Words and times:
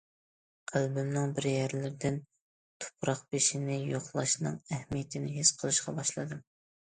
قەلبىمنىڭ 0.69 1.33
بىر 1.39 1.47
يەرلىرىدىن 1.49 2.17
تۇپراق 2.85 3.21
بېشىنى 3.35 3.77
يوقلاشنىڭ 3.91 4.57
ئەھمىيىتىنى 4.77 5.35
ھېس 5.39 5.55
قىلىشقا 5.61 5.97
باشلىدىم. 6.01 6.43